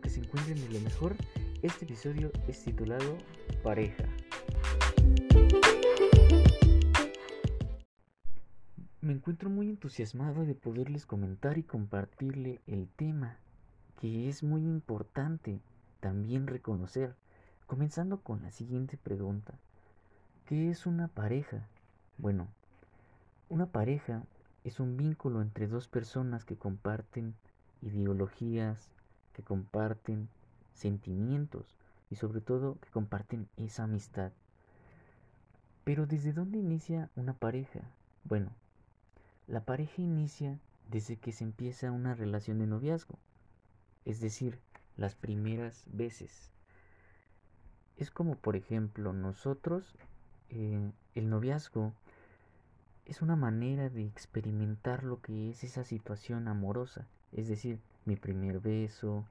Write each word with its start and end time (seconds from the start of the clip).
que 0.00 0.10
se 0.10 0.20
encuentren 0.20 0.60
de 0.60 0.68
lo 0.70 0.80
mejor. 0.80 1.14
Este 1.62 1.84
episodio 1.84 2.32
es 2.48 2.64
titulado 2.64 3.18
Pareja. 3.62 4.04
Me 9.00 9.12
encuentro 9.12 9.50
muy 9.50 9.68
entusiasmado 9.68 10.44
de 10.44 10.54
poderles 10.54 11.06
comentar 11.06 11.58
y 11.58 11.62
compartirle 11.62 12.60
el 12.66 12.88
tema, 12.88 13.36
que 14.00 14.28
es 14.28 14.42
muy 14.42 14.62
importante 14.62 15.60
también 16.00 16.46
reconocer, 16.46 17.14
comenzando 17.66 18.20
con 18.20 18.42
la 18.42 18.50
siguiente 18.50 18.96
pregunta. 18.96 19.54
¿Qué 20.46 20.70
es 20.70 20.86
una 20.86 21.08
pareja? 21.08 21.66
Bueno, 22.18 22.48
una 23.48 23.66
pareja 23.66 24.22
es 24.64 24.80
un 24.80 24.96
vínculo 24.96 25.42
entre 25.42 25.66
dos 25.66 25.88
personas 25.88 26.44
que 26.44 26.56
comparten 26.56 27.34
ideologías, 27.82 28.90
que 29.32 29.42
comparten 29.42 30.28
sentimientos 30.74 31.76
y 32.10 32.16
sobre 32.16 32.40
todo 32.40 32.78
que 32.80 32.90
comparten 32.90 33.48
esa 33.56 33.84
amistad. 33.84 34.32
Pero 35.84 36.06
¿desde 36.06 36.32
dónde 36.32 36.58
inicia 36.58 37.10
una 37.16 37.34
pareja? 37.34 37.80
Bueno, 38.24 38.50
la 39.46 39.64
pareja 39.64 40.02
inicia 40.02 40.58
desde 40.90 41.16
que 41.16 41.32
se 41.32 41.44
empieza 41.44 41.90
una 41.90 42.14
relación 42.14 42.58
de 42.58 42.66
noviazgo, 42.66 43.18
es 44.04 44.20
decir, 44.20 44.58
las 44.96 45.14
primeras 45.14 45.84
veces. 45.86 46.50
Es 47.96 48.10
como 48.10 48.36
por 48.36 48.56
ejemplo 48.56 49.12
nosotros, 49.12 49.94
eh, 50.50 50.90
el 51.14 51.30
noviazgo 51.30 51.92
es 53.06 53.22
una 53.22 53.36
manera 53.36 53.88
de 53.88 54.04
experimentar 54.04 55.04
lo 55.04 55.20
que 55.20 55.50
es 55.50 55.64
esa 55.64 55.84
situación 55.84 56.48
amorosa, 56.48 57.06
es 57.32 57.48
decir, 57.48 57.80
mi 58.04 58.16
primer 58.16 58.60
beso, 58.60 59.24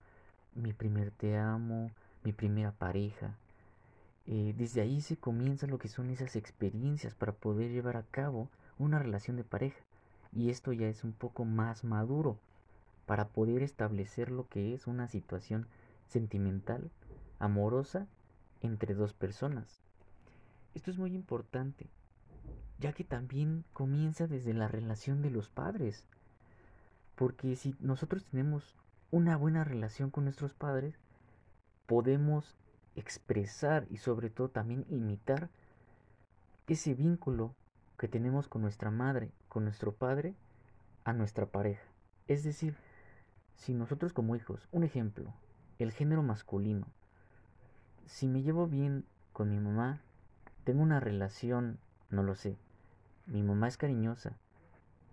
mi 0.56 0.74
primer 0.74 1.12
te 1.12 1.38
amo, 1.38 1.92
mi 2.24 2.34
primera 2.34 2.72
pareja. 2.72 3.36
Eh, 4.28 4.54
desde 4.58 4.82
ahí 4.82 5.02
se 5.02 5.18
comienza 5.18 5.68
lo 5.68 5.80
que 5.80 5.88
son 5.88 6.10
esas 6.10 6.36
experiencias 6.36 7.16
para 7.16 7.32
poder 7.32 7.72
llevar 7.72 7.98
a 7.98 8.04
cabo 8.04 8.50
una 8.78 9.00
relación 9.00 9.38
de 9.38 9.44
pareja. 9.44 9.80
Y 10.32 10.50
esto 10.50 10.74
ya 10.74 10.88
es 10.88 11.04
un 11.04 11.14
poco 11.14 11.46
más 11.46 11.84
maduro 11.84 12.38
para 13.06 13.30
poder 13.30 13.64
establecer 13.64 14.30
lo 14.30 14.48
que 14.48 14.76
es 14.76 14.86
una 14.86 15.08
situación 15.08 15.66
sentimental, 16.08 16.92
amorosa, 17.40 18.08
entre 18.62 18.94
dos 18.94 19.14
personas. 19.14 19.82
Esto 20.76 20.92
es 20.92 21.00
muy 21.00 21.16
importante, 21.16 21.88
ya 22.78 22.94
que 22.94 23.04
también 23.04 23.64
comienza 23.74 24.28
desde 24.28 24.54
la 24.54 24.68
relación 24.68 25.22
de 25.22 25.32
los 25.32 25.50
padres. 25.50 26.06
Porque 27.20 27.58
si 27.58 27.76
nosotros 27.82 28.24
tenemos 28.24 28.78
una 29.12 29.36
buena 29.36 29.66
relación 29.66 30.10
con 30.10 30.24
nuestros 30.24 30.54
padres, 30.54 30.96
podemos 31.86 32.56
expresar 32.96 33.86
y 33.90 33.98
sobre 33.98 34.30
todo 34.30 34.48
también 34.48 34.86
imitar 34.88 35.50
ese 36.68 36.94
vínculo 36.94 37.54
que 37.98 38.08
tenemos 38.08 38.48
con 38.48 38.62
nuestra 38.62 38.90
madre, 38.90 39.34
con 39.50 39.66
nuestro 39.66 39.92
padre, 39.92 40.34
a 41.04 41.12
nuestra 41.12 41.46
pareja. 41.46 41.84
Es 42.30 42.46
decir, 42.46 42.78
si 43.58 43.74
nosotros 43.74 44.14
como 44.14 44.38
hijos, 44.38 44.70
un 44.72 44.86
ejemplo, 44.86 45.34
el 45.78 45.92
género 45.92 46.24
masculino, 46.24 46.88
si 48.06 48.30
me 48.30 48.44
llevo 48.44 48.66
bien 48.66 49.04
con 49.34 49.50
mi 49.50 49.60
mamá, 49.60 50.00
tengo 50.64 50.84
una 50.84 51.02
relación, 51.02 51.80
no 52.12 52.24
lo 52.24 52.36
sé, 52.36 52.56
mi 53.26 53.44
mamá 53.44 53.68
es 53.68 53.76
cariñosa, 53.76 54.38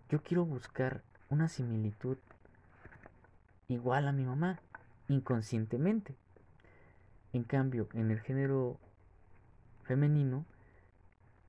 yo 0.08 0.22
quiero 0.22 0.44
buscar 0.44 1.02
una 1.28 1.48
similitud 1.48 2.18
igual 3.68 4.08
a 4.08 4.12
mi 4.12 4.24
mamá, 4.24 4.60
inconscientemente. 5.08 6.14
En 7.32 7.42
cambio, 7.42 7.88
en 7.94 8.10
el 8.10 8.20
género 8.20 8.78
femenino, 9.82 10.44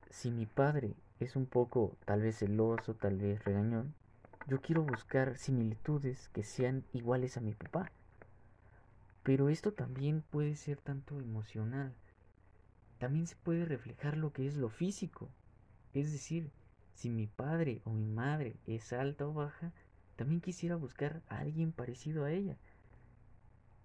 si 0.09 0.31
mi 0.31 0.45
padre 0.45 0.93
es 1.19 1.35
un 1.35 1.45
poco 1.45 1.95
tal 2.05 2.21
vez 2.21 2.39
celoso, 2.39 2.95
tal 2.95 3.17
vez 3.17 3.43
regañón, 3.45 3.93
yo 4.47 4.61
quiero 4.61 4.83
buscar 4.83 5.37
similitudes 5.37 6.29
que 6.29 6.43
sean 6.43 6.83
iguales 6.93 7.37
a 7.37 7.41
mi 7.41 7.53
papá. 7.53 7.91
Pero 9.23 9.49
esto 9.49 9.73
también 9.73 10.23
puede 10.31 10.55
ser 10.55 10.77
tanto 10.77 11.19
emocional. 11.19 11.93
También 12.97 13.27
se 13.27 13.35
puede 13.35 13.65
reflejar 13.65 14.17
lo 14.17 14.31
que 14.31 14.47
es 14.47 14.55
lo 14.55 14.69
físico. 14.69 15.29
Es 15.93 16.11
decir, 16.13 16.49
si 16.97 17.11
mi 17.11 17.27
padre 17.27 17.79
o 17.85 17.91
mi 17.91 18.07
madre 18.07 18.55
es 18.65 18.91
alta 18.91 19.27
o 19.27 19.31
baja, 19.31 19.71
también 20.15 20.41
quisiera 20.41 20.75
buscar 20.75 21.21
a 21.29 21.37
alguien 21.37 21.71
parecido 21.71 22.25
a 22.25 22.31
ella. 22.31 22.57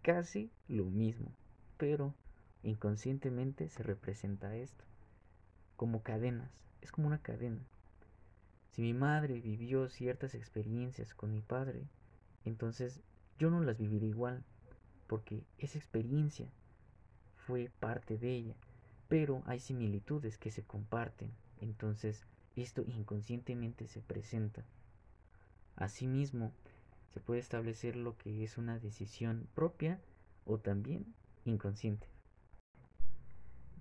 Casi 0.00 0.50
lo 0.67 0.87
mismo, 0.87 1.31
pero 1.77 2.15
inconscientemente 2.62 3.69
se 3.69 3.83
representa 3.83 4.56
esto. 4.56 4.83
Como 5.77 6.03
cadenas, 6.03 6.50
es 6.81 6.91
como 6.91 7.06
una 7.06 7.21
cadena. 7.21 7.61
Si 8.71 8.81
mi 8.81 8.95
madre 8.95 9.43
vivió 9.43 9.91
ciertas 9.91 10.34
experiencias 10.34 11.12
con 11.12 11.34
mi 11.34 11.43
padre, 11.43 11.83
entonces 12.47 13.03
yo 13.39 13.50
no 13.50 13.61
las 13.61 13.77
viviré 13.77 14.06
igual, 14.06 14.43
porque 15.06 15.44
esa 15.59 15.77
experiencia 15.77 16.49
fue 17.47 17.71
parte 17.79 18.17
de 18.17 18.34
ella, 18.34 18.55
pero 19.09 19.43
hay 19.44 19.61
similitudes 19.61 20.39
que 20.39 20.50
se 20.50 20.62
comparten, 20.62 21.31
entonces 21.61 22.25
esto 22.57 22.85
inconscientemente 22.87 23.87
se 23.87 24.01
presenta. 24.01 24.65
Asimismo, 25.77 26.53
se 27.13 27.21
puede 27.21 27.41
establecer 27.41 27.97
lo 27.97 28.17
que 28.17 28.45
es 28.45 28.59
una 28.59 28.79
decisión 28.79 29.49
propia 29.55 30.01
o 30.45 30.59
también 30.59 31.07
inconsciente. 31.45 32.07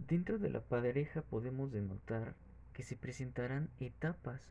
Dentro 0.08 0.40
de 0.40 0.50
la 0.50 0.62
pareja 0.62 1.22
podemos 1.22 1.72
denotar 1.72 2.36
que 2.74 2.84
se 2.84 2.96
presentarán 2.96 3.70
etapas 3.80 4.42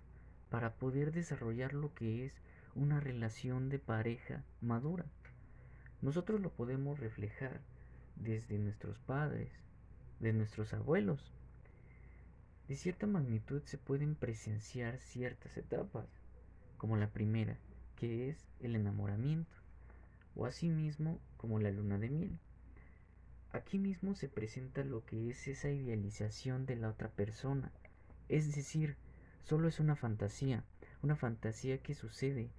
para 0.49 0.75
poder 0.75 1.13
desarrollar 1.13 1.75
lo 1.75 1.95
que 1.95 2.25
es 2.25 2.33
una 2.75 3.01
relación 3.01 3.69
de 3.69 3.79
pareja 3.79 4.45
madura. 4.61 5.05
Nosotros 6.03 6.41
lo 6.41 6.51
podemos 6.51 6.99
reflejar 6.99 7.61
desde 8.17 8.59
nuestros 8.59 8.99
padres, 9.01 9.51
de 10.21 10.33
nuestros 10.33 10.73
abuelos. 10.73 11.33
De 12.71 12.77
cierta 12.77 13.09
magnitud 13.09 13.63
se 13.65 13.79
pueden 13.79 14.15
presenciar 14.15 15.01
ciertas 15.01 15.57
etapas 15.57 16.07
como 16.77 16.97
la 16.97 17.09
primera, 17.09 17.59
que 17.97 18.29
es 18.29 18.47
el 18.61 18.77
enamoramiento, 18.77 19.57
o 20.37 20.47
asimismo 20.47 21.19
como 21.37 21.59
la 21.59 21.73
luna 21.73 21.99
de 21.99 22.11
miel. 22.11 22.39
Aquí 23.51 23.77
mismo 23.81 24.15
se 24.15 24.29
presenta 24.29 24.85
lo 24.85 25.05
que 25.05 25.31
es 25.31 25.49
esa 25.49 25.69
idealización 25.69 26.65
de 26.65 26.77
la 26.77 26.91
otra 26.91 27.09
persona, 27.09 27.73
es 28.29 28.55
decir, 28.55 28.95
solo 29.43 29.67
es 29.67 29.81
una 29.81 29.97
fantasía, 29.97 30.63
una 31.03 31.17
fantasía 31.17 31.79
que 31.79 31.97
sucede 31.97 32.51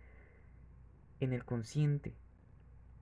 en 1.22 1.32
el 1.32 1.46
consciente, 1.46 2.14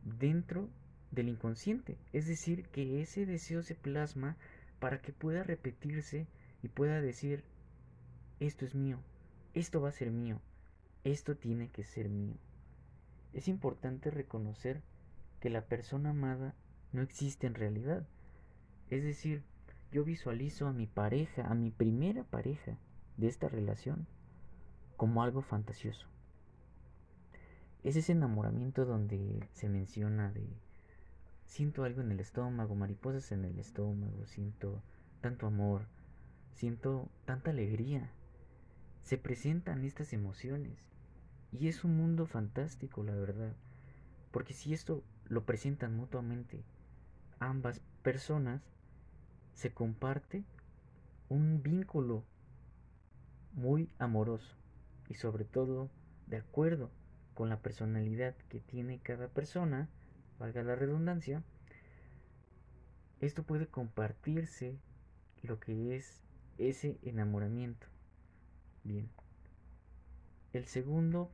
dentro 0.03 0.69
del 1.09 1.29
inconsciente, 1.29 1.97
es 2.13 2.27
decir, 2.27 2.67
que 2.67 3.01
ese 3.01 3.25
deseo 3.25 3.63
se 3.63 3.73
plasma 3.73 4.37
para 4.79 5.01
que 5.01 5.11
pueda 5.11 5.41
repetirse 5.41 6.27
y 6.61 6.67
pueda 6.67 7.01
decir, 7.01 7.43
esto 8.39 8.65
es 8.65 8.75
mío, 8.75 8.99
esto 9.53 9.81
va 9.81 9.89
a 9.89 9.93
ser 9.93 10.11
mío, 10.11 10.39
esto 11.03 11.35
tiene 11.35 11.69
que 11.69 11.83
ser 11.83 12.09
mío. 12.09 12.35
Es 13.33 13.47
importante 13.47 14.11
reconocer 14.11 14.81
que 15.39 15.49
la 15.49 15.65
persona 15.65 16.09
amada 16.09 16.55
no 16.91 17.01
existe 17.01 17.47
en 17.47 17.55
realidad. 17.55 18.05
Es 18.89 19.03
decir, 19.03 19.43
yo 19.91 20.03
visualizo 20.03 20.67
a 20.67 20.73
mi 20.73 20.87
pareja, 20.87 21.47
a 21.47 21.53
mi 21.53 21.71
primera 21.71 22.23
pareja 22.23 22.77
de 23.17 23.27
esta 23.27 23.47
relación, 23.47 24.07
como 24.97 25.23
algo 25.23 25.41
fantasioso. 25.41 26.07
Es 27.83 27.95
ese 27.95 28.11
enamoramiento 28.11 28.85
donde 28.85 29.47
se 29.53 29.69
menciona 29.69 30.31
de 30.31 30.47
siento 31.45 31.83
algo 31.83 32.01
en 32.01 32.11
el 32.11 32.19
estómago, 32.19 32.75
mariposas 32.75 33.31
en 33.31 33.45
el 33.45 33.57
estómago, 33.59 34.25
siento 34.27 34.83
tanto 35.21 35.47
amor, 35.47 35.87
siento 36.59 37.09
tanta 37.23 37.51
alegría. 37.51 38.11
Se 39.01 39.17
presentan 39.17 39.85
estas 39.85 40.11
emociones 40.11 40.77
y 41.53 41.69
es 41.69 41.85
un 41.85 41.95
mundo 41.95 42.25
fantástico, 42.25 43.01
la 43.01 43.15
verdad. 43.15 43.55
Porque 44.31 44.53
si 44.53 44.73
esto 44.73 45.01
lo 45.29 45.45
presentan 45.45 45.95
mutuamente 45.95 46.61
ambas 47.39 47.79
personas, 48.03 48.61
se 49.53 49.71
comparte 49.71 50.43
un 51.29 51.63
vínculo 51.63 52.25
muy 53.53 53.89
amoroso 53.97 54.57
y 55.07 55.13
sobre 55.13 55.45
todo 55.45 55.89
de 56.27 56.37
acuerdo 56.37 56.91
con 57.35 57.47
la 57.47 57.61
personalidad 57.61 58.35
que 58.49 58.59
tiene 58.59 58.99
cada 58.99 59.29
persona, 59.29 59.87
valga 60.39 60.61
la 60.63 60.75
redundancia, 60.75 61.41
esto 63.21 63.43
puede 63.43 63.67
compartirse 63.67 64.77
lo 65.41 65.61
que 65.61 65.95
es 65.95 66.21
ese 66.59 66.99
enamoramiento. 67.01 67.87
Bien. 68.83 69.09
El 70.53 70.65
segundo 70.65 71.31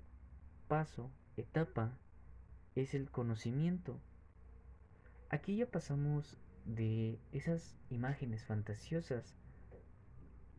paso, 0.67 1.11
etapa, 1.37 1.97
es 2.75 2.93
el 2.93 3.09
conocimiento. 3.09 3.99
Aquí 5.29 5.57
ya 5.57 5.65
pasamos 5.65 6.37
de 6.65 7.19
esas 7.31 7.75
imágenes 7.89 8.43
fantasiosas 8.43 9.35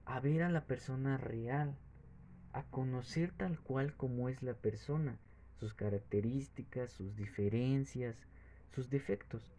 a 0.04 0.20
ver 0.20 0.42
a 0.42 0.50
la 0.50 0.64
persona 0.64 1.18
real, 1.18 1.76
a 2.52 2.62
conocer 2.64 3.32
tal 3.32 3.60
cual 3.60 3.94
como 3.96 4.28
es 4.28 4.42
la 4.42 4.54
persona, 4.54 5.18
sus 5.58 5.74
características, 5.74 6.90
sus 6.90 7.16
diferencias, 7.16 8.16
sus 8.74 8.88
defectos. 8.88 9.52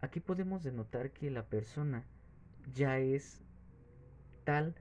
Aquí 0.00 0.20
podemos 0.20 0.62
denotar 0.62 1.12
que 1.12 1.30
la 1.30 1.46
persona 1.46 2.04
ya 2.74 2.98
es 2.98 3.40
tal 4.46 4.74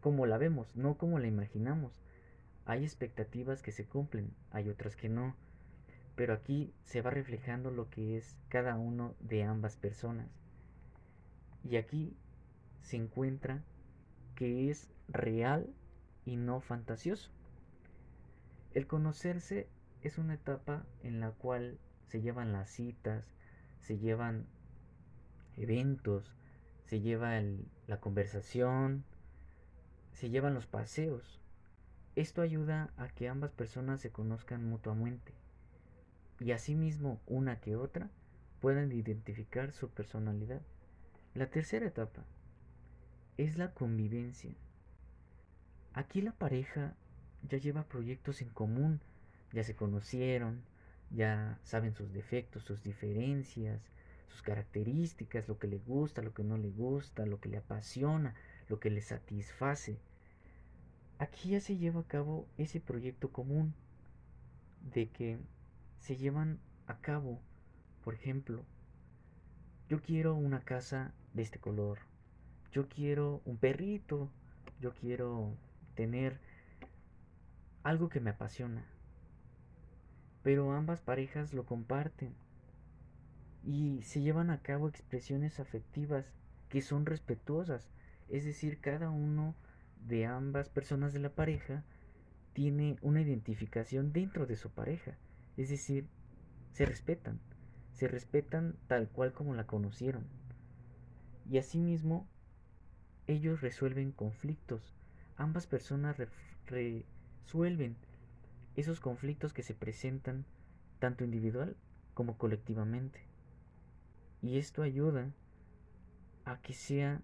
como 0.00 0.26
la 0.26 0.38
vemos, 0.38 0.74
no 0.74 0.96
como 0.96 1.20
la 1.20 1.28
imaginamos. 1.28 1.92
Hay 2.64 2.82
expectativas 2.82 3.62
que 3.62 3.70
se 3.70 3.84
cumplen, 3.84 4.32
hay 4.50 4.68
otras 4.70 4.96
que 4.96 5.08
no. 5.08 5.36
Pero 6.16 6.34
aquí 6.34 6.72
se 6.84 7.02
va 7.02 7.10
reflejando 7.10 7.70
lo 7.70 7.88
que 7.90 8.16
es 8.16 8.36
cada 8.48 8.76
uno 8.76 9.14
de 9.20 9.44
ambas 9.44 9.76
personas. 9.76 10.28
Y 11.62 11.76
aquí 11.76 12.16
se 12.82 12.96
encuentra 12.96 13.62
que 14.34 14.70
es 14.70 14.90
real 15.08 15.68
y 16.24 16.36
no 16.36 16.60
fantasioso. 16.60 17.30
El 18.72 18.86
conocerse 18.86 19.68
es 20.02 20.16
una 20.16 20.34
etapa 20.34 20.86
en 21.02 21.20
la 21.20 21.32
cual 21.32 21.78
se 22.06 22.22
llevan 22.22 22.52
las 22.52 22.70
citas, 22.70 23.34
se 23.80 23.98
llevan 23.98 24.46
eventos, 25.56 26.34
se 26.90 27.00
lleva 27.00 27.40
la 27.86 28.00
conversación, 28.00 29.04
se 30.12 30.28
llevan 30.28 30.54
los 30.54 30.66
paseos. 30.66 31.40
Esto 32.16 32.42
ayuda 32.42 32.90
a 32.96 33.06
que 33.06 33.28
ambas 33.28 33.52
personas 33.52 34.00
se 34.00 34.10
conozcan 34.10 34.68
mutuamente 34.68 35.32
y 36.40 36.50
asimismo 36.50 37.20
una 37.28 37.60
que 37.60 37.76
otra 37.76 38.10
puedan 38.60 38.90
identificar 38.90 39.70
su 39.70 39.88
personalidad. 39.88 40.62
La 41.32 41.46
tercera 41.46 41.86
etapa 41.86 42.24
es 43.36 43.56
la 43.56 43.72
convivencia. 43.72 44.50
Aquí 45.92 46.22
la 46.22 46.32
pareja 46.32 46.96
ya 47.48 47.58
lleva 47.58 47.84
proyectos 47.84 48.42
en 48.42 48.48
común, 48.48 49.00
ya 49.52 49.62
se 49.62 49.76
conocieron, 49.76 50.64
ya 51.10 51.56
saben 51.62 51.94
sus 51.94 52.12
defectos, 52.12 52.64
sus 52.64 52.82
diferencias, 52.82 53.80
sus 54.30 54.42
características, 54.42 55.48
lo 55.48 55.58
que 55.58 55.66
le 55.66 55.78
gusta, 55.78 56.22
lo 56.22 56.32
que 56.32 56.44
no 56.44 56.56
le 56.56 56.70
gusta, 56.70 57.26
lo 57.26 57.40
que 57.40 57.48
le 57.48 57.58
apasiona, 57.58 58.34
lo 58.68 58.78
que 58.78 58.90
le 58.90 59.02
satisface. 59.02 59.98
Aquí 61.18 61.50
ya 61.50 61.60
se 61.60 61.76
lleva 61.76 62.00
a 62.00 62.06
cabo 62.06 62.46
ese 62.56 62.80
proyecto 62.80 63.30
común 63.30 63.74
de 64.94 65.08
que 65.08 65.38
se 65.98 66.16
llevan 66.16 66.60
a 66.86 66.98
cabo, 67.00 67.40
por 68.02 68.14
ejemplo, 68.14 68.64
yo 69.88 70.00
quiero 70.00 70.34
una 70.34 70.60
casa 70.60 71.12
de 71.34 71.42
este 71.42 71.58
color, 71.58 71.98
yo 72.72 72.88
quiero 72.88 73.42
un 73.44 73.56
perrito, 73.56 74.30
yo 74.80 74.94
quiero 74.94 75.52
tener 75.96 76.38
algo 77.82 78.08
que 78.08 78.20
me 78.20 78.30
apasiona. 78.30 78.84
Pero 80.42 80.72
ambas 80.72 81.02
parejas 81.02 81.52
lo 81.52 81.66
comparten 81.66 82.32
y 83.64 84.02
se 84.02 84.20
llevan 84.20 84.50
a 84.50 84.62
cabo 84.62 84.88
expresiones 84.88 85.60
afectivas 85.60 86.32
que 86.68 86.82
son 86.82 87.06
respetuosas, 87.06 87.90
es 88.28 88.44
decir, 88.44 88.80
cada 88.80 89.10
uno 89.10 89.54
de 90.06 90.26
ambas 90.26 90.68
personas 90.68 91.12
de 91.12 91.18
la 91.18 91.30
pareja 91.30 91.84
tiene 92.52 92.96
una 93.02 93.20
identificación 93.20 94.12
dentro 94.12 94.46
de 94.46 94.56
su 94.56 94.70
pareja, 94.70 95.16
es 95.56 95.68
decir, 95.68 96.08
se 96.72 96.86
respetan, 96.86 97.40
se 97.92 98.08
respetan 98.08 98.76
tal 98.86 99.08
cual 99.08 99.32
como 99.32 99.54
la 99.54 99.66
conocieron. 99.66 100.24
Y 101.48 101.58
asimismo, 101.58 102.28
ellos 103.26 103.60
resuelven 103.60 104.12
conflictos, 104.12 104.94
ambas 105.36 105.66
personas 105.66 106.16
resuelven 106.66 107.96
esos 108.76 109.00
conflictos 109.00 109.52
que 109.52 109.62
se 109.62 109.74
presentan 109.74 110.44
tanto 110.98 111.24
individual 111.24 111.76
como 112.14 112.38
colectivamente. 112.38 113.29
Y 114.42 114.58
esto 114.58 114.82
ayuda 114.82 115.30
a 116.44 116.60
que 116.60 116.72
sea 116.72 117.22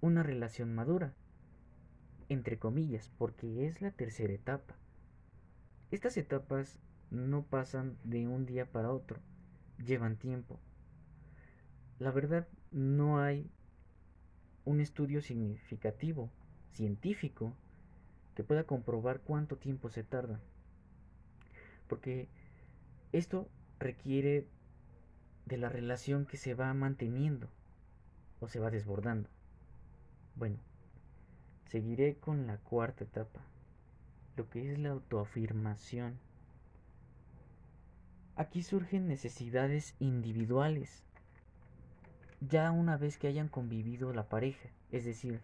una 0.00 0.22
relación 0.22 0.74
madura, 0.74 1.12
entre 2.28 2.58
comillas, 2.58 3.10
porque 3.18 3.66
es 3.66 3.82
la 3.82 3.90
tercera 3.90 4.32
etapa. 4.32 4.76
Estas 5.90 6.16
etapas 6.16 6.78
no 7.10 7.42
pasan 7.42 7.98
de 8.04 8.26
un 8.26 8.46
día 8.46 8.70
para 8.70 8.92
otro, 8.92 9.20
llevan 9.84 10.16
tiempo. 10.16 10.58
La 11.98 12.10
verdad, 12.10 12.48
no 12.70 13.20
hay 13.20 13.50
un 14.64 14.80
estudio 14.80 15.20
significativo, 15.20 16.30
científico, 16.72 17.54
que 18.34 18.44
pueda 18.44 18.64
comprobar 18.64 19.20
cuánto 19.20 19.56
tiempo 19.56 19.90
se 19.90 20.04
tarda. 20.04 20.40
Porque 21.88 22.28
esto 23.12 23.48
requiere 23.78 24.46
de 25.50 25.58
la 25.58 25.68
relación 25.68 26.26
que 26.26 26.36
se 26.36 26.54
va 26.54 26.72
manteniendo 26.72 27.48
o 28.38 28.46
se 28.46 28.60
va 28.60 28.70
desbordando. 28.70 29.28
Bueno, 30.36 30.56
seguiré 31.66 32.14
con 32.14 32.46
la 32.46 32.56
cuarta 32.58 33.02
etapa, 33.02 33.40
lo 34.36 34.48
que 34.48 34.72
es 34.72 34.78
la 34.78 34.90
autoafirmación. 34.90 36.18
Aquí 38.36 38.62
surgen 38.62 39.08
necesidades 39.08 39.96
individuales, 39.98 41.02
ya 42.40 42.70
una 42.70 42.96
vez 42.96 43.18
que 43.18 43.26
hayan 43.26 43.48
convivido 43.48 44.12
la 44.14 44.28
pareja, 44.28 44.68
es 44.92 45.04
decir, 45.04 45.40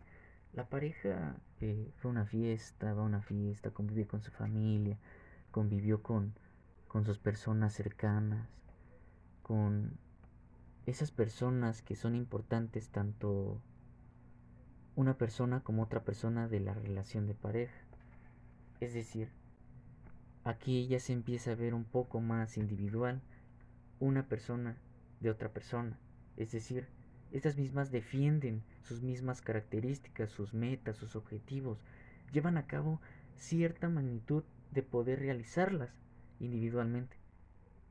la 0.52 0.68
pareja 0.68 1.34
eh, 1.60 1.90
fue 1.96 2.12
una 2.12 2.24
fiesta, 2.24 2.94
va 2.94 3.02
a 3.02 3.04
una 3.04 3.22
fiesta, 3.22 3.70
convivió 3.70 4.06
con 4.06 4.22
su 4.22 4.30
familia, 4.30 4.96
convivió 5.50 6.00
con, 6.02 6.32
con 6.86 7.04
sus 7.04 7.18
personas 7.18 7.74
cercanas, 7.74 8.48
con 9.46 9.96
esas 10.86 11.12
personas 11.12 11.80
que 11.80 11.94
son 11.94 12.16
importantes 12.16 12.88
tanto 12.88 13.60
una 14.96 15.16
persona 15.18 15.62
como 15.62 15.84
otra 15.84 16.02
persona 16.02 16.48
de 16.48 16.58
la 16.58 16.74
relación 16.74 17.28
de 17.28 17.34
pareja. 17.34 17.78
Es 18.80 18.92
decir, 18.92 19.28
aquí 20.42 20.88
ya 20.88 20.98
se 20.98 21.12
empieza 21.12 21.52
a 21.52 21.54
ver 21.54 21.74
un 21.74 21.84
poco 21.84 22.20
más 22.20 22.56
individual 22.56 23.22
una 24.00 24.26
persona 24.26 24.78
de 25.20 25.30
otra 25.30 25.50
persona. 25.50 25.96
Es 26.36 26.50
decir, 26.50 26.88
estas 27.30 27.56
mismas 27.56 27.92
defienden 27.92 28.64
sus 28.82 29.00
mismas 29.00 29.42
características, 29.42 30.32
sus 30.32 30.54
metas, 30.54 30.96
sus 30.96 31.14
objetivos, 31.14 31.78
llevan 32.32 32.56
a 32.56 32.66
cabo 32.66 33.00
cierta 33.36 33.88
magnitud 33.88 34.42
de 34.72 34.82
poder 34.82 35.20
realizarlas 35.20 35.94
individualmente. 36.40 37.16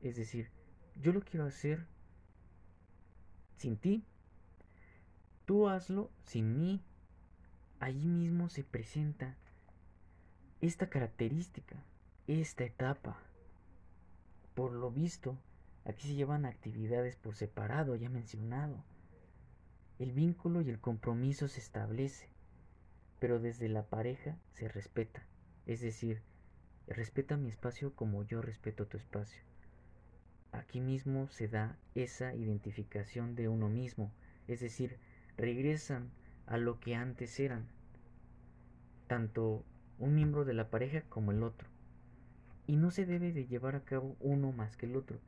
Es 0.02 0.16
decir, 0.16 0.50
yo 1.00 1.12
lo 1.12 1.20
quiero 1.20 1.46
hacer 1.46 1.86
sin 3.56 3.76
ti, 3.76 4.04
tú 5.44 5.68
hazlo 5.68 6.10
sin 6.24 6.58
mí. 6.58 6.82
Allí 7.78 8.06
mismo 8.06 8.48
se 8.48 8.64
presenta 8.64 9.36
esta 10.60 10.88
característica, 10.88 11.76
esta 12.26 12.64
etapa. 12.64 13.18
Por 14.54 14.72
lo 14.72 14.90
visto, 14.90 15.36
aquí 15.84 16.08
se 16.08 16.14
llevan 16.14 16.46
actividades 16.46 17.16
por 17.16 17.34
separado, 17.34 17.94
ya 17.96 18.08
mencionado. 18.08 18.82
El 19.98 20.12
vínculo 20.12 20.62
y 20.62 20.70
el 20.70 20.80
compromiso 20.80 21.48
se 21.48 21.60
establece, 21.60 22.28
pero 23.18 23.38
desde 23.38 23.68
la 23.68 23.84
pareja 23.84 24.36
se 24.54 24.68
respeta. 24.68 25.22
Es 25.66 25.80
decir, 25.80 26.22
respeta 26.86 27.36
mi 27.36 27.48
espacio 27.48 27.94
como 27.94 28.22
yo 28.22 28.40
respeto 28.40 28.86
tu 28.86 28.96
espacio. 28.96 29.45
Aquí 30.56 30.80
mismo 30.80 31.28
se 31.28 31.48
da 31.48 31.76
esa 31.94 32.34
identificación 32.34 33.34
de 33.34 33.48
uno 33.48 33.68
mismo, 33.68 34.10
es 34.48 34.60
decir, 34.60 34.96
regresan 35.36 36.08
a 36.46 36.56
lo 36.56 36.80
que 36.80 36.94
antes 36.94 37.38
eran, 37.38 37.66
tanto 39.06 39.64
un 39.98 40.14
miembro 40.14 40.46
de 40.46 40.54
la 40.54 40.70
pareja 40.70 41.02
como 41.02 41.30
el 41.30 41.42
otro. 41.42 41.68
Y 42.66 42.76
no 42.76 42.90
se 42.90 43.04
debe 43.04 43.32
de 43.32 43.46
llevar 43.46 43.76
a 43.76 43.84
cabo 43.84 44.16
uno 44.18 44.50
más 44.50 44.78
que 44.78 44.86
el 44.86 44.96
otro, 44.96 45.18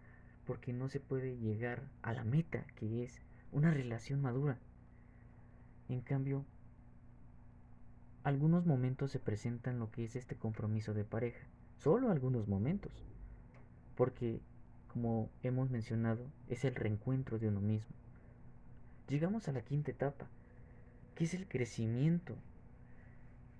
porque 0.46 0.72
no 0.72 0.88
se 0.88 0.98
puede 0.98 1.36
llegar 1.36 1.82
a 2.00 2.14
la 2.14 2.24
meta 2.24 2.64
que 2.76 3.04
es 3.04 3.20
una 3.52 3.70
relación 3.70 4.22
madura. 4.22 4.56
En 5.90 6.00
cambio, 6.00 6.46
algunos 8.24 8.64
momentos 8.64 9.10
se 9.10 9.18
presentan 9.18 9.78
lo 9.78 9.90
que 9.90 10.04
es 10.04 10.16
este 10.16 10.36
compromiso 10.36 10.94
de 10.94 11.04
pareja, 11.04 11.46
solo 11.76 12.10
algunos 12.10 12.48
momentos, 12.48 12.92
porque, 13.94 14.40
como 14.98 15.30
hemos 15.44 15.70
mencionado, 15.70 16.26
es 16.48 16.64
el 16.64 16.74
reencuentro 16.74 17.38
de 17.38 17.46
uno 17.46 17.60
mismo. 17.60 17.94
Llegamos 19.08 19.46
a 19.46 19.52
la 19.52 19.62
quinta 19.62 19.92
etapa, 19.92 20.26
que 21.14 21.22
es 21.22 21.34
el 21.34 21.46
crecimiento. 21.46 22.34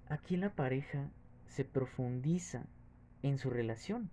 Aquí 0.09 0.37
la 0.37 0.51
pareja 0.51 1.09
se 1.47 1.65
profundiza 1.65 2.65
en 3.23 3.39
su 3.39 3.51
relación, 3.51 4.11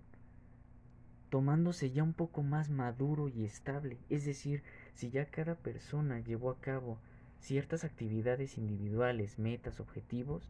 tomándose 1.31 1.89
ya 1.89 2.03
un 2.03 2.13
poco 2.13 2.43
más 2.43 2.69
maduro 2.69 3.27
y 3.27 3.43
estable, 3.43 3.97
es 4.11 4.23
decir, 4.23 4.61
si 4.93 5.09
ya 5.09 5.25
cada 5.25 5.55
persona 5.55 6.19
llevó 6.19 6.51
a 6.51 6.61
cabo 6.61 6.99
ciertas 7.39 7.83
actividades 7.83 8.59
individuales, 8.59 9.39
metas, 9.39 9.79
objetivos, 9.79 10.47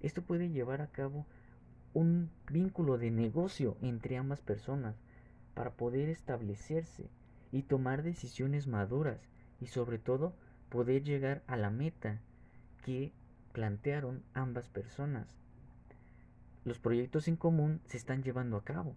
esto 0.00 0.22
puede 0.22 0.48
llevar 0.50 0.80
a 0.80 0.92
cabo 0.92 1.26
un 1.92 2.30
vínculo 2.48 2.98
de 2.98 3.10
negocio 3.10 3.76
entre 3.82 4.16
ambas 4.16 4.40
personas 4.40 4.94
para 5.54 5.72
poder 5.72 6.08
establecerse 6.08 7.08
y 7.52 7.62
tomar 7.62 8.02
decisiones 8.02 8.66
maduras 8.66 9.20
y 9.60 9.66
sobre 9.66 9.98
todo 9.98 10.34
poder 10.68 11.04
llegar 11.04 11.42
a 11.46 11.56
la 11.56 11.70
meta 11.70 12.20
que 12.84 13.12
plantearon 13.52 14.22
ambas 14.34 14.68
personas. 14.68 15.38
Los 16.64 16.78
proyectos 16.78 17.28
en 17.28 17.36
común 17.36 17.80
se 17.86 17.96
están 17.96 18.22
llevando 18.22 18.56
a 18.56 18.64
cabo. 18.64 18.96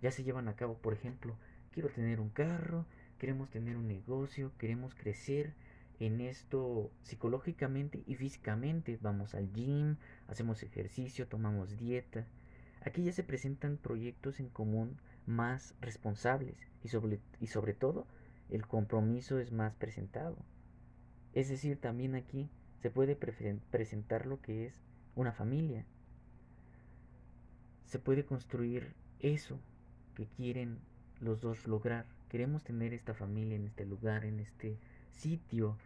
Ya 0.00 0.10
se 0.10 0.24
llevan 0.24 0.48
a 0.48 0.56
cabo, 0.56 0.78
por 0.78 0.94
ejemplo, 0.94 1.36
quiero 1.72 1.88
tener 1.88 2.20
un 2.20 2.30
carro, 2.30 2.86
queremos 3.18 3.50
tener 3.50 3.76
un 3.76 3.88
negocio, 3.88 4.52
queremos 4.58 4.94
crecer 4.94 5.52
en 6.00 6.20
esto 6.20 6.90
psicológicamente 7.02 8.02
y 8.06 8.14
físicamente. 8.14 8.98
Vamos 9.00 9.34
al 9.34 9.52
gym, 9.52 9.96
hacemos 10.28 10.62
ejercicio, 10.62 11.28
tomamos 11.28 11.76
dieta. 11.76 12.26
Aquí 12.84 13.04
ya 13.04 13.12
se 13.12 13.22
presentan 13.22 13.76
proyectos 13.76 14.40
en 14.40 14.48
común 14.48 14.96
más 15.26 15.74
responsables 15.80 16.56
y 16.82 16.88
sobre, 16.88 17.20
y 17.40 17.46
sobre 17.48 17.74
todo 17.74 18.06
el 18.50 18.66
compromiso 18.66 19.38
es 19.38 19.52
más 19.52 19.74
presentado. 19.74 20.36
Es 21.32 21.48
decir, 21.48 21.80
también 21.80 22.14
aquí 22.14 22.50
se 22.80 22.90
puede 22.90 23.16
presentar 23.16 24.26
lo 24.26 24.40
que 24.40 24.66
es 24.66 24.74
una 25.14 25.32
familia. 25.32 25.86
Se 27.86 27.98
puede 27.98 28.24
construir 28.24 28.94
eso 29.20 29.58
que 30.14 30.26
quieren 30.26 30.78
los 31.20 31.40
dos 31.40 31.66
lograr. 31.66 32.06
Queremos 32.28 32.64
tener 32.64 32.92
esta 32.92 33.14
familia 33.14 33.56
en 33.56 33.66
este 33.66 33.86
lugar, 33.86 34.24
en 34.24 34.40
este 34.40 34.78
sitio, 35.10 35.76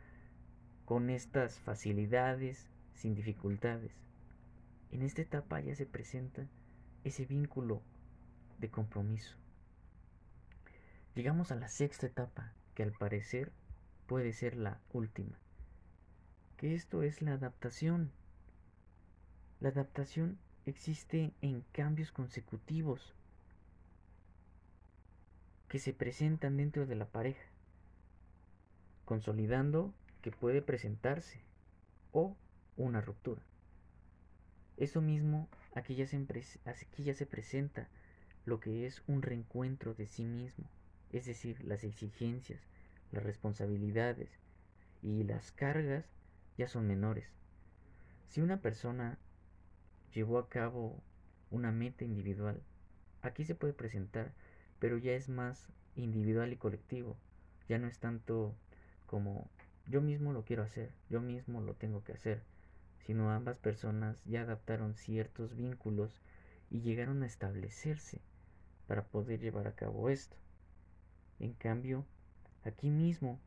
con 0.85 1.11
estas 1.11 1.59
facilidades, 1.61 2.69
sin 2.95 3.14
dificultades. 3.14 3.93
En 4.90 5.02
esta 5.02 5.23
etapa 5.23 5.61
ya 5.61 5.75
se 5.75 5.87
presenta 5.87 6.47
ese 7.05 7.26
vínculo 7.26 7.83
de 8.59 8.71
compromiso. 8.71 9.37
Llegamos 11.15 11.51
a 11.51 11.57
la 11.57 11.69
sexta 11.69 12.07
etapa, 12.07 12.53
que 12.75 12.83
al 12.83 12.93
parecer 12.93 13.53
puede 14.07 14.33
ser 14.33 14.57
la 14.57 14.81
última, 14.93 15.39
que 16.57 16.75
esto 16.75 17.03
es 17.03 17.23
la 17.23 17.33
adaptación. 17.33 18.13
La 19.61 19.71
adaptación 19.71 20.39
existe 20.67 21.33
en 21.41 21.63
cambios 21.73 22.13
consecutivos 22.13 23.15
que 25.69 25.79
se 25.79 25.93
presentan 25.93 26.57
dentro 26.57 26.87
de 26.87 26.97
la 26.97 27.07
pareja, 27.07 27.45
consolidando 29.05 29.95
que 30.23 30.31
puede 30.31 30.63
presentarse 30.63 31.41
o 32.13 32.37
una 32.77 33.01
ruptura. 33.01 33.43
Eso 34.77 35.01
mismo 35.01 35.49
aquí 35.75 35.95
ya 35.95 36.07
se, 36.07 36.17
aquí 36.67 37.05
ya 37.05 37.15
se 37.15 37.27
presenta 37.27 37.89
lo 38.47 38.61
que 38.61 38.87
es 38.87 39.03
un 39.09 39.23
reencuentro 39.23 39.95
de 39.95 40.07
sí 40.07 40.25
mismo, 40.25 40.71
es 41.12 41.26
decir, 41.26 41.65
las 41.65 41.83
exigencias, 41.83 42.61
las 43.11 43.25
responsabilidades 43.25 44.31
y 45.03 45.25
las 45.25 45.50
cargas 45.50 46.05
ya 46.57 46.69
son 46.69 46.87
menores. 46.87 47.26
Si 48.29 48.41
una 48.41 48.61
persona 48.61 49.19
llevó 50.15 50.38
a 50.38 50.49
cabo 50.49 51.03
una 51.50 51.73
meta 51.73 52.05
individual, 52.05 52.62
aquí 53.21 53.45
se 53.45 53.57
puede 53.57 53.73
presentar, 53.73 54.33
pero 54.79 54.97
ya 54.97 55.12
es 55.12 55.29
más 55.29 55.69
individual 55.97 56.53
y 56.53 56.57
colectivo, 56.57 57.17
ya 57.69 57.81
no 57.81 57.88
es 57.88 57.99
tanto 57.99 58.55
como 59.07 59.50
yo 59.88 60.00
mismo 60.00 60.33
lo 60.33 60.45
quiero 60.45 60.62
hacer, 60.62 60.93
yo 61.11 61.21
mismo 61.21 61.61
lo 61.61 61.75
tengo 61.75 62.05
que 62.05 62.12
hacer, 62.12 62.43
sino 63.07 63.33
ambas 63.33 63.59
personas 63.59 64.23
ya 64.25 64.43
adaptaron 64.43 64.95
ciertos 64.95 65.57
vínculos 65.57 66.21
y 66.71 66.83
llegaron 66.83 67.25
a 67.25 67.26
establecerse 67.26 68.21
para 68.87 69.05
poder 69.05 69.40
llevar 69.40 69.66
a 69.66 69.75
cabo 69.75 70.09
esto. 70.09 70.37
En 71.38 71.52
cambio, 71.52 72.05
aquí 72.64 72.90
mismo, 72.90 73.38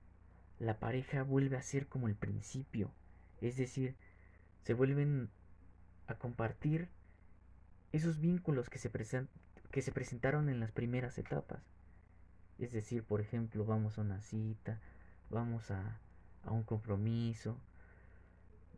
la 0.60 0.80
pareja 0.80 1.24
vuelve 1.24 1.58
a 1.58 1.62
ser 1.62 1.88
como 1.88 2.08
el 2.08 2.16
principio, 2.16 2.92
es 3.42 3.56
decir, 3.58 3.96
se 4.64 4.74
vuelven 4.74 5.30
a 6.08 6.16
compartir 6.16 6.90
esos 7.92 8.20
vínculos 8.20 8.70
que 8.70 8.78
se, 8.78 8.90
presentaron 9.92 10.50
en 10.50 10.60
las 10.60 10.72
primeras 10.72 11.18
etapas. 11.18 11.62
Es 12.60 12.74
decir, 12.74 13.04
por 13.04 13.22
ejemplo, 13.22 13.66
vamos 13.66 13.98
a 13.98 14.02
una 14.02 14.22
cita, 14.22 14.80
vamos 15.30 15.72
a, 15.72 15.98
a 16.44 16.52
un 16.52 16.64
compromiso, 16.64 17.58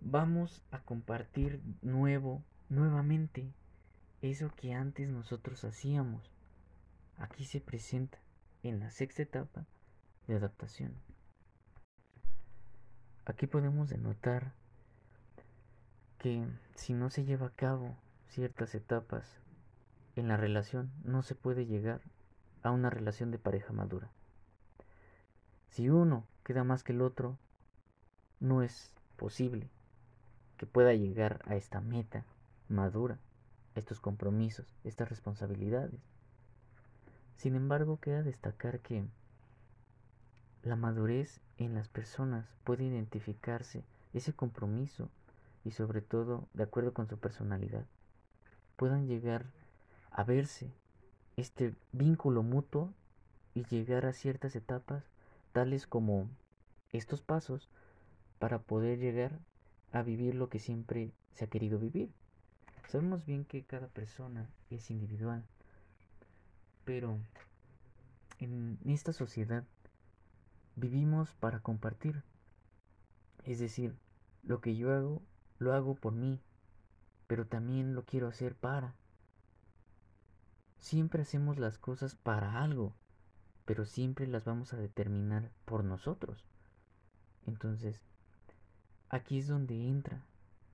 vamos 0.01 0.61
a 0.71 0.79
compartir 0.79 1.61
nuevo, 1.81 2.43
nuevamente, 2.69 3.51
eso 4.21 4.51
que 4.55 4.73
antes 4.73 5.09
nosotros 5.09 5.63
hacíamos 5.63 6.31
aquí 7.17 7.45
se 7.45 7.61
presenta 7.61 8.19
en 8.63 8.79
la 8.79 8.89
sexta 8.89 9.21
etapa 9.21 9.65
de 10.27 10.35
adaptación. 10.35 10.93
Aquí 13.25 13.47
podemos 13.47 13.89
denotar 13.89 14.53
que 16.17 16.45
si 16.75 16.93
no 16.93 17.09
se 17.09 17.25
lleva 17.25 17.47
a 17.47 17.55
cabo 17.55 17.95
ciertas 18.27 18.75
etapas 18.75 19.39
en 20.15 20.27
la 20.27 20.37
relación, 20.37 20.91
no 21.03 21.23
se 21.23 21.35
puede 21.35 21.65
llegar 21.65 22.01
a 22.63 22.71
una 22.71 22.89
relación 22.89 23.31
de 23.31 23.39
pareja 23.39 23.73
madura. 23.73 24.09
Si 25.69 25.89
uno 25.89 26.25
queda 26.43 26.63
más 26.63 26.83
que 26.83 26.91
el 26.91 27.01
otro, 27.01 27.37
no 28.39 28.61
es 28.61 28.93
posible 29.17 29.69
que 30.57 30.65
pueda 30.65 30.93
llegar 30.93 31.41
a 31.45 31.55
esta 31.55 31.81
meta 31.81 32.25
madura, 32.69 33.17
estos 33.75 33.99
compromisos, 33.99 34.75
estas 34.83 35.09
responsabilidades. 35.09 36.01
Sin 37.41 37.55
embargo, 37.55 37.99
queda 37.99 38.21
destacar 38.21 38.81
que 38.81 39.03
la 40.61 40.75
madurez 40.75 41.41
en 41.57 41.73
las 41.73 41.87
personas 41.87 42.45
puede 42.63 42.83
identificarse 42.83 43.83
ese 44.13 44.31
compromiso 44.31 45.09
y 45.65 45.71
sobre 45.71 46.01
todo, 46.01 46.47
de 46.53 46.61
acuerdo 46.61 46.93
con 46.93 47.09
su 47.09 47.17
personalidad, 47.17 47.83
puedan 48.75 49.07
llegar 49.07 49.47
a 50.11 50.23
verse 50.23 50.71
este 51.35 51.73
vínculo 51.93 52.43
mutuo 52.43 52.93
y 53.55 53.63
llegar 53.63 54.05
a 54.05 54.13
ciertas 54.13 54.55
etapas 54.55 55.03
tales 55.51 55.87
como 55.87 56.29
estos 56.93 57.23
pasos 57.23 57.69
para 58.37 58.59
poder 58.59 58.99
llegar 58.99 59.31
a 59.93 60.03
vivir 60.03 60.35
lo 60.35 60.49
que 60.49 60.59
siempre 60.59 61.09
se 61.33 61.45
ha 61.45 61.49
querido 61.49 61.79
vivir. 61.79 62.11
Sabemos 62.87 63.25
bien 63.25 63.45
que 63.45 63.63
cada 63.63 63.87
persona 63.87 64.47
es 64.69 64.91
individual 64.91 65.43
pero 66.91 67.17
en 68.39 68.77
esta 68.83 69.13
sociedad 69.13 69.63
vivimos 70.75 71.33
para 71.35 71.61
compartir. 71.61 72.21
Es 73.45 73.59
decir, 73.59 73.95
lo 74.43 74.59
que 74.59 74.75
yo 74.75 74.93
hago, 74.93 75.21
lo 75.57 75.73
hago 75.73 75.95
por 75.95 76.11
mí, 76.11 76.41
pero 77.27 77.47
también 77.47 77.95
lo 77.95 78.03
quiero 78.03 78.27
hacer 78.27 78.57
para. 78.57 78.93
Siempre 80.79 81.21
hacemos 81.21 81.57
las 81.57 81.77
cosas 81.77 82.15
para 82.15 82.61
algo, 82.61 82.93
pero 83.63 83.85
siempre 83.85 84.27
las 84.27 84.43
vamos 84.43 84.73
a 84.73 84.77
determinar 84.77 85.49
por 85.63 85.85
nosotros. 85.85 86.43
Entonces, 87.47 88.01
aquí 89.07 89.39
es 89.39 89.47
donde 89.47 89.87
entra 89.87 90.25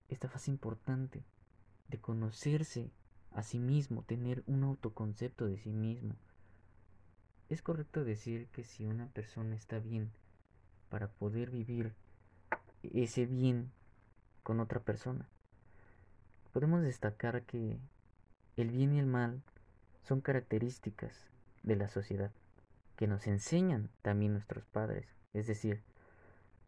esta 0.09 0.27
fase 0.29 0.49
importante 0.49 1.23
de 1.89 1.99
conocerse 2.01 2.89
a 3.37 3.43
sí 3.43 3.59
mismo, 3.59 4.01
tener 4.01 4.43
un 4.47 4.63
autoconcepto 4.63 5.45
de 5.45 5.59
sí 5.59 5.71
mismo. 5.71 6.15
Es 7.49 7.61
correcto 7.61 8.03
decir 8.03 8.47
que 8.47 8.63
si 8.63 8.83
una 8.83 9.05
persona 9.09 9.55
está 9.55 9.77
bien 9.77 10.09
para 10.89 11.07
poder 11.07 11.51
vivir 11.51 11.93
ese 12.81 13.27
bien 13.27 13.71
con 14.41 14.59
otra 14.59 14.79
persona, 14.79 15.29
podemos 16.51 16.81
destacar 16.81 17.43
que 17.43 17.77
el 18.55 18.71
bien 18.71 18.95
y 18.95 18.99
el 18.99 19.05
mal 19.05 19.43
son 20.01 20.19
características 20.19 21.29
de 21.61 21.75
la 21.75 21.89
sociedad 21.89 22.31
que 22.95 23.05
nos 23.05 23.27
enseñan 23.27 23.91
también 24.01 24.33
nuestros 24.33 24.65
padres. 24.65 25.05
Es 25.33 25.45
decir, 25.45 25.83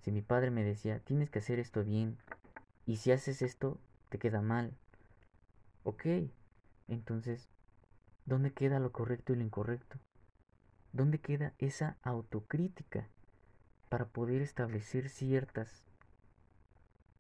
si 0.02 0.12
mi 0.12 0.22
padre 0.22 0.52
me 0.52 0.64
decía, 0.64 1.00
tienes 1.00 1.32
que 1.32 1.40
hacer 1.40 1.58
esto 1.58 1.84
bien, 1.84 2.20
y 2.86 2.98
si 2.98 3.12
haces 3.12 3.42
esto, 3.42 3.80
te 4.10 4.20
queda 4.20 4.42
mal. 4.42 4.72
Ok, 5.84 6.06
entonces, 6.90 7.50
¿dónde 8.26 8.52
queda 8.52 8.80
lo 8.80 8.92
correcto 8.92 9.34
y 9.34 9.38
lo 9.38 9.44
incorrecto? 9.44 10.00
¿Dónde 10.92 11.20
queda 11.20 11.54
esa 11.60 11.98
autocrítica 12.02 13.08
para 13.90 14.08
poder 14.08 14.42
establecer 14.42 15.10
ciertas 15.10 15.86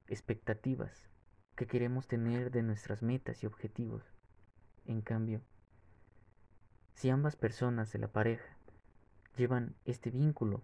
expectativas 0.07 1.07
que 1.55 1.67
queremos 1.67 2.07
tener 2.07 2.51
de 2.51 2.63
nuestras 2.63 3.03
metas 3.03 3.43
y 3.43 3.45
objetivos? 3.45 4.03
En 4.85 5.01
cambio, 5.01 5.41
si 6.95 7.09
ambas 7.09 7.35
personas 7.35 7.93
de 7.93 7.99
la 7.99 8.07
pareja 8.07 8.57
llevan 9.37 9.75
este 9.85 10.09
vínculo 10.09 10.63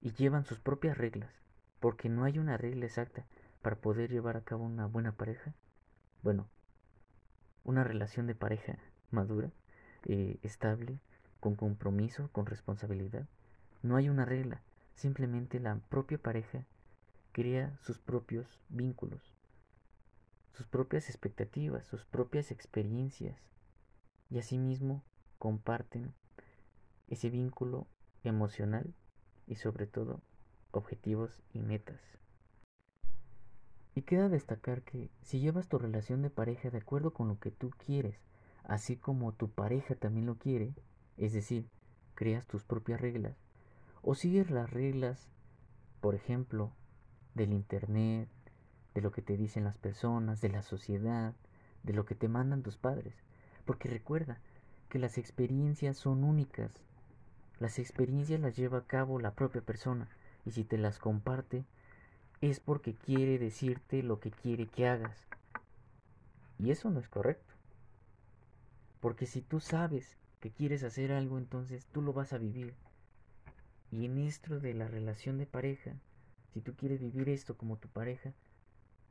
y 0.00 0.12
llevan 0.12 0.44
sus 0.44 0.60
propias 0.60 0.98
reglas, 0.98 1.32
porque 1.80 2.08
no 2.08 2.24
hay 2.24 2.38
una 2.38 2.56
regla 2.56 2.86
exacta 2.86 3.24
para 3.62 3.76
poder 3.76 4.10
llevar 4.10 4.36
a 4.36 4.42
cabo 4.42 4.64
una 4.64 4.86
buena 4.86 5.12
pareja. 5.12 5.54
Bueno, 6.22 6.48
una 7.66 7.82
relación 7.82 8.28
de 8.28 8.36
pareja 8.36 8.78
madura, 9.10 9.50
eh, 10.04 10.38
estable, 10.42 11.00
con 11.40 11.56
compromiso, 11.56 12.30
con 12.30 12.46
responsabilidad. 12.46 13.26
No 13.82 13.96
hay 13.96 14.08
una 14.08 14.24
regla, 14.24 14.62
simplemente 14.94 15.58
la 15.58 15.74
propia 15.90 16.16
pareja 16.16 16.64
crea 17.32 17.76
sus 17.82 17.98
propios 17.98 18.60
vínculos, 18.68 19.34
sus 20.52 20.66
propias 20.68 21.08
expectativas, 21.08 21.84
sus 21.84 22.04
propias 22.04 22.52
experiencias 22.52 23.36
y 24.30 24.38
asimismo 24.38 25.02
comparten 25.40 26.14
ese 27.08 27.30
vínculo 27.30 27.88
emocional 28.22 28.94
y 29.48 29.56
sobre 29.56 29.88
todo 29.88 30.20
objetivos 30.70 31.42
y 31.52 31.62
metas. 31.62 32.00
Y 33.96 34.02
queda 34.02 34.28
destacar 34.28 34.82
que 34.82 35.08
si 35.22 35.40
llevas 35.40 35.68
tu 35.68 35.78
relación 35.78 36.20
de 36.20 36.28
pareja 36.28 36.68
de 36.68 36.76
acuerdo 36.76 37.14
con 37.14 37.28
lo 37.28 37.40
que 37.40 37.50
tú 37.50 37.70
quieres, 37.70 38.20
así 38.62 38.96
como 38.96 39.32
tu 39.32 39.48
pareja 39.48 39.94
también 39.94 40.26
lo 40.26 40.36
quiere, 40.36 40.74
es 41.16 41.32
decir, 41.32 41.66
creas 42.14 42.46
tus 42.46 42.62
propias 42.62 43.00
reglas, 43.00 43.38
o 44.02 44.14
sigues 44.14 44.50
las 44.50 44.70
reglas, 44.70 45.30
por 46.02 46.14
ejemplo, 46.14 46.72
del 47.34 47.54
Internet, 47.54 48.28
de 48.94 49.00
lo 49.00 49.12
que 49.12 49.22
te 49.22 49.38
dicen 49.38 49.64
las 49.64 49.78
personas, 49.78 50.42
de 50.42 50.50
la 50.50 50.60
sociedad, 50.62 51.34
de 51.82 51.94
lo 51.94 52.04
que 52.04 52.14
te 52.14 52.28
mandan 52.28 52.62
tus 52.62 52.76
padres. 52.76 53.14
Porque 53.64 53.88
recuerda 53.88 54.40
que 54.90 54.98
las 54.98 55.16
experiencias 55.16 55.96
son 55.96 56.22
únicas. 56.22 56.70
Las 57.60 57.78
experiencias 57.78 58.40
las 58.40 58.56
lleva 58.56 58.76
a 58.76 58.86
cabo 58.86 59.18
la 59.20 59.34
propia 59.34 59.62
persona 59.62 60.10
y 60.44 60.50
si 60.50 60.64
te 60.64 60.76
las 60.76 60.98
comparte 60.98 61.64
es 62.40 62.60
porque 62.60 62.94
quiere 62.94 63.38
decirte 63.38 64.02
lo 64.02 64.20
que 64.20 64.30
quiere 64.30 64.66
que 64.66 64.86
hagas. 64.86 65.26
Y 66.58 66.70
eso 66.70 66.90
no 66.90 67.00
es 67.00 67.08
correcto. 67.08 67.54
Porque 69.00 69.26
si 69.26 69.40
tú 69.40 69.60
sabes 69.60 70.16
que 70.40 70.50
quieres 70.50 70.82
hacer 70.82 71.12
algo, 71.12 71.38
entonces 71.38 71.86
tú 71.86 72.02
lo 72.02 72.12
vas 72.12 72.32
a 72.32 72.38
vivir. 72.38 72.74
Y 73.90 74.06
en 74.06 74.18
esto 74.18 74.58
de 74.60 74.74
la 74.74 74.88
relación 74.88 75.38
de 75.38 75.46
pareja, 75.46 75.94
si 76.52 76.60
tú 76.60 76.74
quieres 76.74 77.00
vivir 77.00 77.28
esto 77.28 77.56
como 77.56 77.78
tu 77.78 77.88
pareja, 77.88 78.32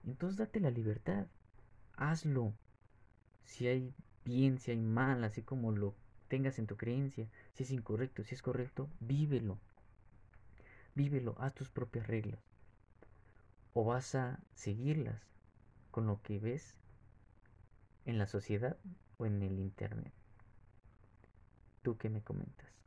entonces 0.06 0.38
date 0.38 0.60
la 0.60 0.72
libertad. 0.72 1.28
Hazlo. 1.96 2.54
Si 3.46 3.68
hay 3.68 3.94
bien, 4.24 4.60
si 4.60 4.72
hay 4.72 4.80
mal, 4.80 5.24
así 5.24 5.42
como 5.42 5.72
lo 5.72 5.96
tengas 6.28 6.60
en 6.60 6.68
tu 6.68 6.76
creencia, 6.78 7.28
si 7.54 7.64
es 7.64 7.72
incorrecto, 7.72 8.24
si 8.24 8.36
es 8.36 8.42
correcto, 8.42 8.90
vívelo. 9.00 9.60
Vívelo, 10.96 11.36
haz 11.40 11.54
tus 11.54 11.70
propias 11.70 12.08
reglas. 12.08 12.40
O 13.78 13.84
vas 13.84 14.16
a 14.16 14.40
seguirlas 14.56 15.22
con 15.92 16.08
lo 16.08 16.20
que 16.24 16.40
ves 16.40 16.74
en 18.06 18.18
la 18.18 18.26
sociedad 18.26 18.78
o 19.18 19.26
en 19.26 19.44
el 19.44 19.60
internet. 19.60 20.14
¿Tú 21.84 21.98
qué 21.98 22.10
me 22.10 22.22
comentas? 22.22 22.85